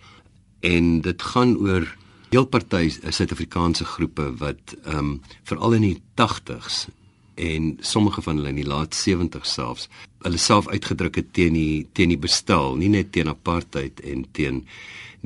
En 0.60 1.00
dit 1.00 1.22
gaan 1.22 1.56
oor 1.56 1.86
heel 2.30 2.46
party 2.46 2.90
Suid-Afrikaanse 2.90 3.84
groepe 3.84 4.34
wat 4.36 4.76
ehm 4.84 4.98
um, 4.98 5.20
veral 5.44 5.72
in 5.72 5.82
die 5.82 6.02
80s 6.14 6.88
en 7.34 7.78
sommige 7.80 8.22
van 8.22 8.36
hulle 8.36 8.48
in 8.48 8.60
die 8.60 8.66
laat 8.66 8.94
70s 8.94 9.54
selfs 9.54 9.88
hulle 10.26 10.40
self 10.42 10.68
uitgedruk 10.68 11.20
het 11.20 11.32
teen 11.32 11.54
die 11.54 11.86
teen 11.92 12.12
die 12.12 12.20
bestel, 12.20 12.74
nie 12.76 12.90
net 12.90 13.12
teen 13.14 13.30
apartheid 13.30 14.00
en 14.00 14.24
teen 14.32 14.64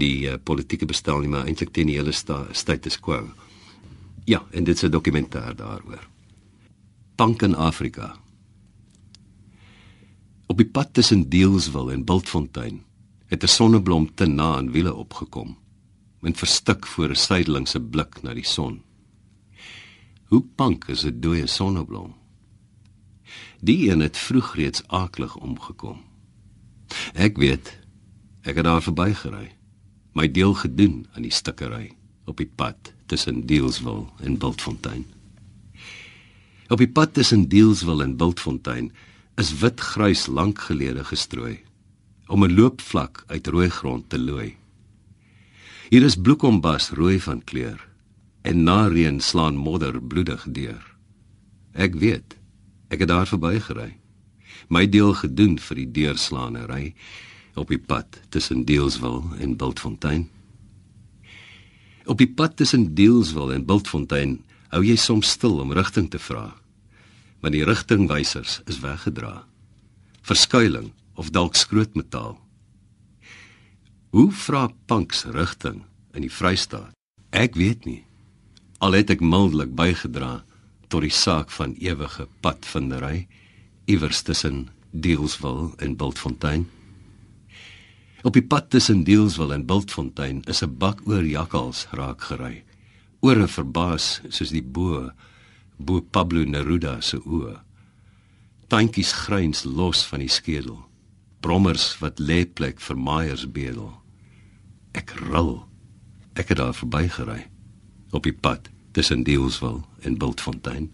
die 0.00 0.28
uh, 0.28 0.36
politieke 0.44 0.88
bestel 0.88 1.22
nie, 1.22 1.30
maar 1.32 1.48
eintlik 1.48 1.72
teen 1.72 1.90
die 1.90 1.98
hele 1.98 2.12
sta, 2.16 2.44
status 2.56 2.98
quo. 3.00 3.22
Ja, 4.24 4.46
en 4.50 4.64
dit 4.64 4.74
is 4.74 4.82
'n 4.82 4.90
dokumentêr 4.90 5.54
daaroor. 5.56 6.08
Punk 7.14 7.42
in 7.42 7.54
Afrika. 7.54 8.16
Op 10.46 10.56
die 10.56 10.66
pad 10.66 10.94
tussen 10.94 11.28
Deelswil 11.28 11.92
en 11.92 12.04
Bultfontein 12.04 12.84
het 13.26 13.42
'n 13.42 13.46
sonneblom 13.46 14.14
te 14.14 14.26
na 14.26 14.54
aan 14.56 14.70
wiele 14.70 14.94
opgekom 14.94 15.58
en 16.20 16.34
verstik 16.34 16.86
voor 16.86 17.08
'n 17.08 17.14
suidelingse 17.14 17.80
blik 17.80 18.22
na 18.22 18.34
die 18.34 18.46
son. 18.46 18.82
Hoe 20.24 20.44
pank 20.54 20.84
is 20.84 21.04
'n 21.04 21.20
dooie 21.20 21.46
sonneblom? 21.46 22.14
Die 23.60 23.90
een 23.90 24.00
het 24.00 24.16
vroeg 24.16 24.54
reeds 24.54 24.82
aaklig 24.86 25.36
omgekom. 25.36 26.00
Ek 27.12 27.36
weet, 27.36 27.78
ek 28.42 28.54
het 28.54 28.64
daar 28.64 28.82
verbygery, 28.82 29.56
my 30.12 30.30
deel 30.30 30.54
gedoen 30.54 31.06
aan 31.12 31.22
die 31.22 31.32
stikkery 31.32 31.96
op 32.24 32.36
die 32.36 32.50
pad 32.54 32.94
tussen 33.12 33.42
Deelswil 33.46 34.06
en 34.24 34.38
Bultfontein. 34.40 35.04
Op 36.72 36.80
die 36.80 36.88
pad 36.88 37.12
tussen 37.18 37.44
Deelswil 37.52 38.00
en 38.00 38.16
Bultfontein 38.16 38.88
is 39.40 39.52
wit 39.60 39.80
gruis 39.92 40.26
lank 40.32 40.62
gelede 40.70 41.04
gestrooi 41.04 41.58
om 42.32 42.44
'n 42.44 42.54
loopvlak 42.56 43.24
uit 43.26 43.46
rooi 43.46 43.68
grond 43.68 44.08
te 44.08 44.18
looi. 44.18 44.56
Hier 45.90 46.02
is 46.02 46.16
bloekombas 46.16 46.90
rooi 46.90 47.20
van 47.20 47.44
kleur 47.44 47.88
en 48.42 48.62
na 48.64 48.86
reën 48.86 49.20
slaan 49.20 49.56
modder 49.56 50.02
bloedig 50.02 50.46
deur. 50.48 50.82
Ek 51.72 51.94
weet, 51.94 52.36
ek 52.88 52.98
het 52.98 53.08
daar 53.08 53.26
verbygery. 53.26 53.98
My 54.68 54.88
deel 54.88 55.12
gedoen 55.14 55.58
vir 55.58 55.76
die 55.76 55.90
deurslaanery 55.90 56.94
op 57.54 57.68
die 57.68 57.78
pad 57.78 58.20
tussen 58.28 58.64
Deelswil 58.64 59.24
en 59.38 59.56
Bultfontein. 59.56 60.28
Op 62.06 62.18
die 62.18 62.30
pad 62.30 62.56
tussen 62.56 62.94
Deelswil 62.94 63.52
en 63.54 63.66
Bultfontein 63.66 64.40
hou 64.72 64.82
jy 64.82 64.96
soms 64.98 65.30
stil 65.36 65.60
om 65.62 65.74
rigting 65.76 66.08
te 66.10 66.18
vra. 66.18 66.48
Want 67.42 67.54
die 67.54 67.64
rigtingwysers 67.66 68.60
is 68.70 68.80
weggedra. 68.82 69.44
Verskuiling 70.26 70.90
of 71.14 71.30
dalk 71.30 71.54
skrootmetaal. 71.58 72.38
Hoe 74.12 74.30
vra 74.32 74.68
Punks 74.86 75.24
rigting 75.24 75.82
in 76.12 76.26
die 76.26 76.32
Vrystaat? 76.32 76.92
Ek 77.32 77.54
weet 77.56 77.86
nie. 77.88 78.02
Al 78.82 78.98
het 78.98 79.10
ek 79.14 79.22
mildelik 79.24 79.72
bygedra 79.78 80.42
tot 80.92 81.06
die 81.06 81.14
saak 81.14 81.52
van 81.54 81.72
ewige 81.80 82.26
padvindery 82.44 83.26
iewers 83.88 84.22
tussen 84.26 84.66
Deelswil 84.92 85.72
en 85.78 85.96
Bultfontein. 85.96 86.66
Op 88.22 88.36
die 88.38 88.44
pad 88.46 88.70
tussen 88.70 89.02
Deelswil 89.02 89.50
en 89.50 89.66
Bultfontein 89.66 90.44
is 90.46 90.62
'n 90.62 90.76
bak 90.78 91.00
oor 91.06 91.24
jakkals 91.26 91.86
raak 91.90 92.20
gery. 92.22 92.64
Ore 93.20 93.48
verbaas 93.48 94.22
soos 94.28 94.50
die 94.50 94.62
bo 94.62 95.10
bo 95.76 96.00
Pablo 96.00 96.44
Neruda 96.44 97.00
se 97.00 97.18
oë. 97.18 97.60
Tandjies 98.68 99.12
gryns 99.12 99.64
los 99.64 100.06
van 100.06 100.20
die 100.20 100.28
skedel. 100.28 100.78
Brommers 101.40 101.98
wat 101.98 102.20
lê 102.20 102.46
plek 102.46 102.80
vir 102.80 102.96
Meyers 102.96 103.50
bedel. 103.52 103.92
Ek 104.94 105.10
ril. 105.10 105.66
Ek 106.34 106.48
het 106.48 106.58
daar 106.58 106.74
verbygery 106.74 107.46
op 108.10 108.22
die 108.22 108.32
pad 108.40 108.68
tussen 108.92 109.24
Deelswil 109.24 109.84
en 110.00 110.18
Bultfontein. 110.18 110.90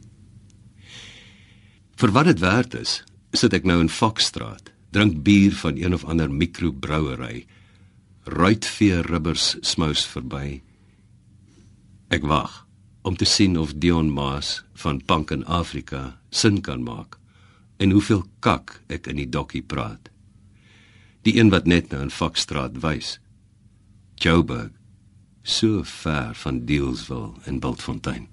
Vir 1.96 2.10
wat 2.10 2.24
dit 2.24 2.38
werd 2.38 2.74
is, 2.74 3.04
sit 3.32 3.52
ek 3.52 3.64
nou 3.64 3.80
in 3.80 3.88
Foxstraat 3.88 4.72
drink 4.90 5.22
bier 5.22 5.52
van 5.52 5.76
een 5.76 5.94
of 5.94 6.04
ander 6.04 6.30
mikrobrouery. 6.30 7.46
Ruitvee 8.24 9.02
ribbers 9.02 9.56
smous 9.60 10.06
verby. 10.06 10.60
Ek 12.08 12.24
wag 12.24 12.64
om 13.02 13.16
te 13.16 13.24
sien 13.28 13.56
of 13.58 13.74
Dion 13.80 14.10
Maas 14.12 14.62
van 14.80 15.00
Punk 15.04 15.30
in 15.30 15.44
Afrika 15.44 16.18
sin 16.30 16.60
kan 16.60 16.82
maak 16.82 17.16
en 17.78 17.94
hoeveel 17.94 18.24
kak 18.44 18.80
ek 18.88 19.06
in 19.06 19.20
die 19.20 19.28
dokkie 19.28 19.62
praat. 19.62 20.10
Die 21.22 21.38
een 21.38 21.52
wat 21.52 21.66
net 21.66 21.92
nou 21.92 22.02
in 22.02 22.12
Foxstraat 22.12 22.80
wys. 22.82 23.18
Joburg 24.18 24.72
so 25.42 25.82
ver 25.84 26.34
van 26.34 26.64
Deelsville 26.68 27.32
en 27.44 27.60
Bultfontein. 27.60 28.28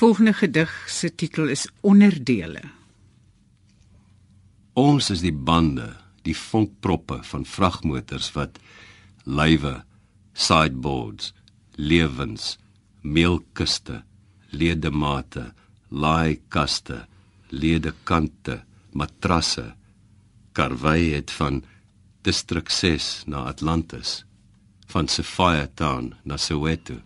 Volgende 0.00 0.32
gedig 0.32 0.70
se 0.88 1.14
titel 1.14 1.50
is 1.52 1.66
Onderdele. 1.80 2.62
Ons 4.72 5.10
is 5.12 5.20
die 5.20 5.34
bande, 5.34 5.90
die 6.24 6.36
vonkproppe 6.36 7.18
van 7.28 7.44
vragmotors 7.44 8.30
wat 8.32 8.56
lywe, 9.28 9.74
sideboards, 10.32 11.34
lewens, 11.76 12.54
meelkiste, 13.04 13.98
ledemate, 14.56 15.50
laaikaste, 15.92 17.02
ledekante, 17.52 18.62
matrasse 18.96 19.66
karwei 20.56 21.12
het 21.12 21.30
van 21.36 21.60
distrik 22.24 22.72
6 22.72 23.10
na 23.28 23.44
Atlantis, 23.52 24.22
van 24.88 25.12
Sophia 25.12 25.68
Town 25.76 26.14
na 26.24 26.40
Soweto 26.40 26.96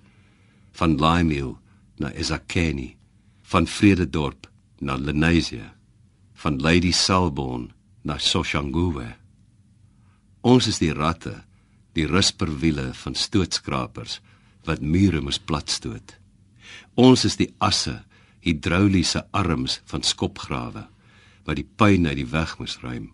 van 0.78 0.96
Laimeel 0.98 1.56
na 1.98 2.10
eSakeni, 2.12 2.94
van 3.50 3.66
Vrededorp 3.66 4.48
na 4.80 4.96
Lenasia, 4.96 5.74
van 6.34 6.58
Lady 6.58 6.92
Selborne 6.92 7.70
na 8.02 8.18
Soshanguve. 8.18 9.14
Ons 10.44 10.68
is 10.68 10.80
die 10.82 10.92
ratte, 10.92 11.38
die 11.94 12.06
rusperwiele 12.10 12.90
van 12.98 13.14
stootskrapers 13.14 14.18
wat 14.66 14.82
mure 14.82 15.22
moes 15.22 15.38
platstoot. 15.38 16.16
Ons 17.00 17.24
is 17.28 17.38
die 17.40 17.50
asse, 17.62 18.00
hidroliese 18.44 19.24
arms 19.32 19.80
van 19.88 20.04
skopgrawe 20.04 20.88
wat 21.44 21.58
die 21.60 21.68
puin 21.76 22.08
uit 22.08 22.16
die 22.16 22.30
weg 22.32 22.56
moes 22.58 22.78
ruim. 22.80 23.10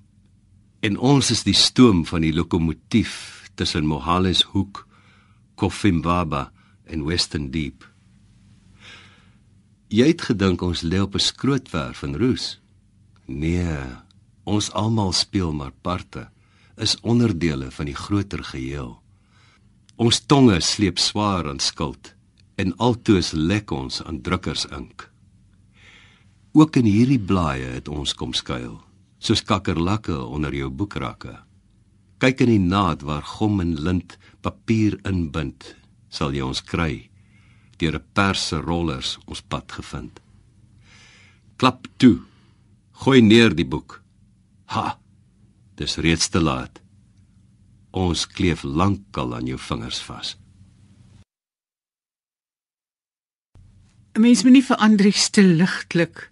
En 0.87 0.97
ons 0.97 1.31
is 1.35 1.43
die 1.45 1.57
stoom 1.57 2.05
van 2.07 2.23
die 2.23 2.33
lokomotief 2.33 3.51
tussen 3.59 3.89
Mohale's 3.91 4.45
Hoek, 4.55 4.87
Kofimbaba 5.59 6.49
en 6.87 7.05
Western 7.05 7.51
Deep. 7.51 7.85
Jy 9.91 10.05
het 10.13 10.23
gedink 10.23 10.63
ons 10.63 10.85
lê 10.87 11.01
op 11.03 11.17
'n 11.19 11.19
skrootwerf 11.19 12.03
in 12.07 12.15
Roos. 12.15 12.61
Nee, 13.27 13.79
ons 14.45 14.71
almal 14.71 15.13
speel 15.13 15.53
maar 15.53 15.73
parte, 15.83 16.31
is 16.77 17.01
onderdele 17.01 17.71
van 17.71 17.87
die 17.87 17.95
groter 17.95 18.45
geheel. 18.45 19.03
Ons 19.97 20.21
tonge 20.21 20.61
sleep 20.61 20.99
swaar 20.99 21.49
aan 21.49 21.59
skuld 21.59 22.15
en 22.55 22.77
altoos 22.77 23.33
lek 23.33 23.71
ons 23.71 24.03
aan 24.03 24.21
drukkersink. 24.21 25.11
Ook 26.53 26.77
in 26.77 26.85
hierdie 26.85 27.21
blaaie 27.21 27.67
het 27.75 27.89
ons 27.89 28.15
kom 28.15 28.33
skuil, 28.33 28.81
soos 29.19 29.43
kakkerlakke 29.43 30.25
onder 30.25 30.55
jou 30.55 30.71
boekrakke. 30.71 31.43
Kyk 32.19 32.41
in 32.41 32.49
die 32.49 32.59
naad 32.59 33.03
waar 33.03 33.23
gom 33.23 33.61
en 33.61 33.75
lint 33.75 34.19
papier 34.41 35.01
inbind, 35.03 35.77
sal 36.09 36.33
jy 36.33 36.43
ons 36.43 36.63
kry 36.63 37.10
deur 37.81 37.97
'n 37.99 38.05
perse 38.13 38.57
rollers 38.57 39.19
ons 39.27 39.41
pad 39.41 39.73
gevind. 39.73 40.21
Klap 41.57 41.87
toe. 41.97 42.21
Gooi 42.93 43.21
neer 43.21 43.55
die 43.55 43.67
boek. 43.67 44.03
Ha. 44.65 44.99
Dis 45.75 45.97
reeds 45.97 46.29
te 46.29 46.41
laat. 46.41 46.81
Ons 47.91 48.27
kleef 48.27 48.63
lankal 48.63 49.35
aan 49.35 49.47
jou 49.47 49.59
vingers 49.59 50.01
vas. 50.03 50.37
'n 54.15 54.21
Mens 54.21 54.43
moet 54.43 54.53
nie 54.53 54.65
vir 54.65 54.77
Andrius 54.77 55.29
te 55.31 55.43
ligtelik 55.43 56.31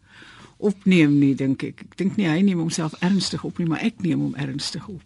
opneem 0.59 1.19
nie, 1.19 1.35
dink 1.35 1.63
ek. 1.63 1.83
Ek 1.87 1.97
dink 1.97 2.17
nie 2.17 2.27
hy 2.29 2.41
neem 2.43 2.59
homself 2.59 2.95
ernstig 3.01 3.45
op 3.45 3.59
nie, 3.59 3.67
maar 3.67 3.85
ek 3.87 4.03
neem 4.03 4.21
hom 4.21 4.35
ernstig 4.35 4.89
op. 4.89 5.03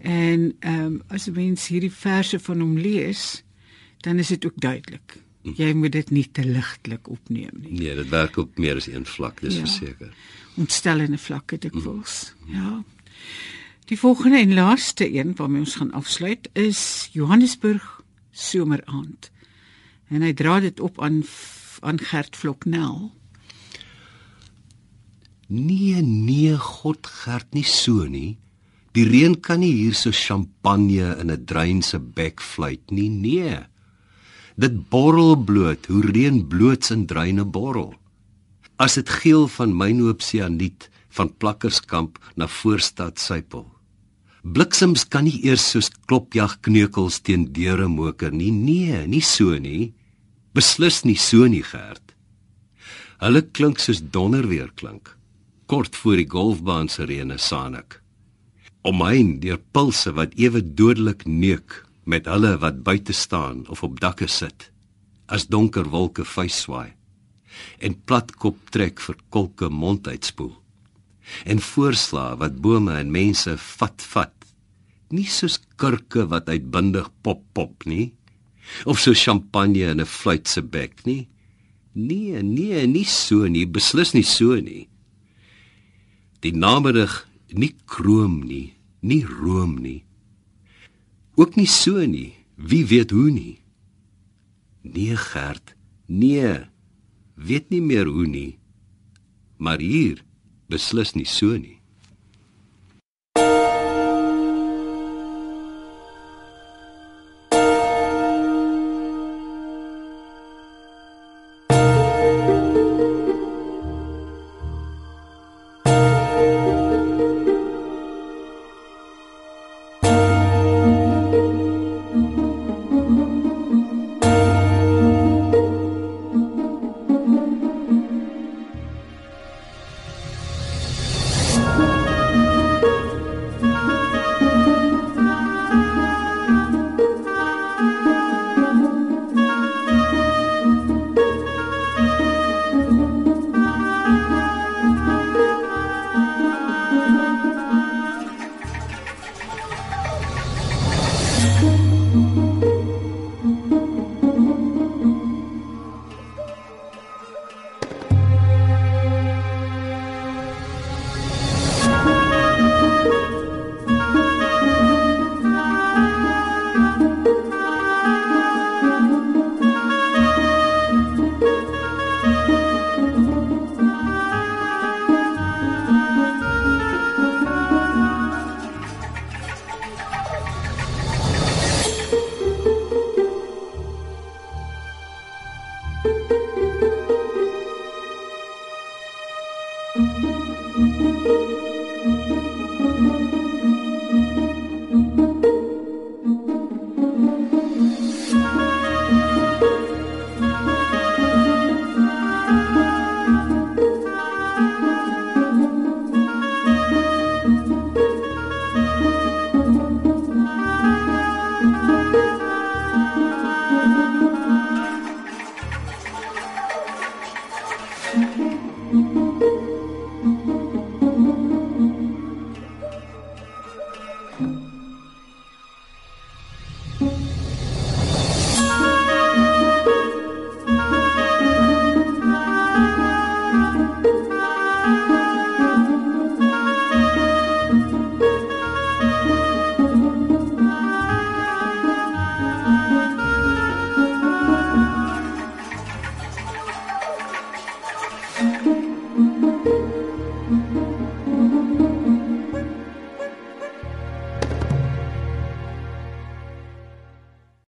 En 0.00 0.52
ehm 0.60 0.84
um, 0.84 1.02
as 1.08 1.28
'n 1.28 1.32
mens 1.32 1.68
hierdie 1.68 1.92
verse 1.92 2.38
van 2.38 2.60
hom 2.60 2.78
lees, 2.78 3.42
dan 4.00 4.18
is 4.18 4.28
dit 4.28 4.46
ook 4.46 4.56
duidelik. 4.56 5.23
Jy 5.44 5.72
moet 5.76 5.92
dit 5.92 6.10
nie 6.10 6.24
te 6.32 6.44
ligtelik 6.44 7.08
opneem 7.12 7.52
nie. 7.60 7.72
Nee, 7.76 7.94
dit 7.94 8.08
werk 8.08 8.38
op 8.40 8.58
meer 8.58 8.80
as 8.80 8.86
een 8.88 9.04
vlak, 9.04 9.42
dis 9.44 9.58
ja. 9.58 9.66
verseker. 9.66 10.14
Ontstellende 10.56 11.18
vlakke 11.18 11.58
dikwels. 11.60 12.32
Mm. 12.46 12.54
Ja. 12.54 12.70
Die 13.90 13.98
volgende 14.00 14.38
en 14.40 14.54
laaste 14.54 15.04
een 15.12 15.34
waarmee 15.36 15.60
ons 15.66 15.74
gaan 15.74 15.92
afsluit 15.92 16.48
is 16.52 17.10
Johannesburg 17.12 18.00
someraand. 18.32 19.30
En 20.08 20.24
hy 20.24 20.32
dra 20.32 20.60
dit 20.64 20.80
op 20.80 21.00
aan 21.02 21.20
aan 21.84 22.00
Gert 22.00 22.36
Vloknel. 22.36 23.12
Nee, 25.46 26.00
nee, 26.00 26.56
God 26.56 27.06
Gert 27.06 27.52
nie 27.52 27.66
so 27.68 28.06
nie. 28.08 28.38
Die 28.96 29.04
reën 29.04 29.34
kan 29.42 29.60
nie 29.60 29.74
hier 29.74 29.94
so 29.98 30.14
champagne 30.14 31.16
in 31.20 31.30
'n 31.30 31.44
drein 31.44 31.82
se 31.82 31.98
bek 31.98 32.40
fluit 32.40 32.90
nie. 32.90 33.10
Nee. 33.10 33.58
Dit 34.54 34.76
borrel 34.90 35.34
bloot, 35.36 35.86
hoe 35.90 36.02
reën 36.06 36.46
bloots 36.46 36.92
in 36.94 37.06
dreine 37.10 37.44
borrel. 37.44 37.94
As 38.76 38.94
dit 38.98 39.08
geel 39.08 39.48
van 39.56 39.74
mynoopsianiet 39.76 40.88
van 41.14 41.30
plakkerskamp 41.38 42.18
na 42.36 42.46
voorstad 42.46 43.18
sypel. 43.18 43.66
Bliksems 44.44 45.06
kan 45.08 45.24
nie 45.24 45.40
eers 45.46 45.64
soos 45.72 45.90
klopjag 46.06 46.58
kneukels 46.66 47.20
teen 47.24 47.48
deure 47.56 47.88
moker 47.88 48.34
nie. 48.34 48.52
Nee, 48.52 49.06
nie 49.06 49.24
so 49.24 49.58
nie. 49.58 49.94
Beslis 50.54 51.02
nie 51.04 51.18
so 51.18 51.48
nie, 51.50 51.64
Gert. 51.64 52.14
Hulle 53.22 53.42
klink 53.56 53.80
soos 53.80 54.02
donder 54.02 54.46
weer 54.50 54.70
klink 54.76 55.14
kort 55.66 55.96
voor 55.96 56.20
die 56.20 56.28
golfbaan 56.28 56.88
se 56.92 57.06
reëne 57.08 57.38
saanik. 57.40 58.00
Omheen 58.84 59.38
deur 59.40 59.60
pulse 59.72 60.12
wat 60.12 60.34
ewe 60.36 60.60
dodelik 60.60 61.24
neuk 61.24 61.80
met 62.04 62.28
hulle 62.30 62.54
wat 62.62 62.82
buite 62.86 63.12
staan 63.16 63.64
of 63.72 63.82
op 63.86 64.00
dakke 64.00 64.28
sit 64.28 64.70
as 65.26 65.48
donker 65.48 65.88
wolke 65.94 66.26
vuisswaai 66.28 66.92
en 67.86 67.96
platkop 68.08 68.70
trek 68.74 69.00
vir 69.06 69.18
kolke 69.36 69.70
mond 69.70 70.08
uitspoel 70.08 70.52
en 71.48 71.62
voorsla 71.70 72.26
wat 72.40 72.60
bome 72.64 72.96
en 73.00 73.12
mense 73.14 73.56
vat 73.66 74.08
vat 74.14 74.48
nie 75.14 75.28
soos 75.30 75.60
kurke 75.80 76.26
wat 76.32 76.48
uitbundig 76.48 77.10
pop 77.22 77.44
pop 77.56 77.86
nie 77.88 78.12
of 78.84 79.00
so 79.00 79.14
champagne 79.14 79.84
in 79.92 80.00
'n 80.00 80.12
fluit 80.18 80.48
se 80.48 80.62
bek 80.62 81.06
nie 81.06 81.28
nee 81.94 82.42
nee 82.42 82.86
nie 82.86 83.04
so 83.04 83.46
nie 83.46 83.66
beslis 83.66 84.14
nie 84.14 84.26
so 84.26 84.56
nie 84.60 84.88
die 86.44 86.52
namiddag 86.52 87.24
nie 87.54 87.72
kroom 87.86 88.42
nie, 88.44 88.74
nie 89.02 89.22
room 89.24 89.78
nie. 89.80 90.02
Ook 91.34 91.56
nie 91.58 91.66
so 91.66 92.04
nie, 92.06 92.32
wie 92.54 92.86
weet 92.86 93.10
hoe 93.10 93.30
nie. 93.30 93.58
Nee 94.82 95.16
Gert, 95.16 95.74
nee. 96.06 96.70
Weet 97.34 97.70
nie 97.70 97.82
meer 97.82 98.06
hoe 98.06 98.26
nie. 98.26 98.58
Maar 99.58 99.80
hier 99.82 100.22
beslis 100.70 101.14
nie 101.14 101.26
so 101.26 101.56
nie. 101.58 101.80